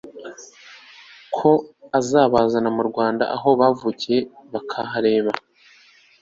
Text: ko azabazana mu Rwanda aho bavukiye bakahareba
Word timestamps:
ko 1.35 1.51
azabazana 1.99 2.69
mu 2.77 2.83
Rwanda 2.89 3.23
aho 3.35 3.49
bavukiye 3.59 4.19
bakahareba 4.53 5.31